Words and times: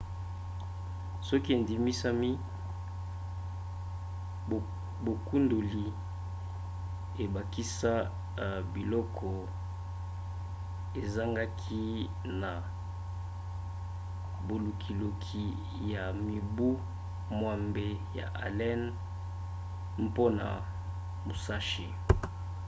soki 1.27 1.49
endimisami 1.57 2.31
bokundoli 5.05 5.85
ebakisa 7.23 7.93
biloko 8.73 9.31
ezangaki 11.01 11.83
na 12.41 12.51
bolukiluki 14.47 15.45
ya 15.91 16.03
mibu 16.25 16.69
mwambe 17.37 17.85
ya 18.17 18.25
allen 18.45 18.81
mpona 20.05 20.47
musashi 21.25 21.87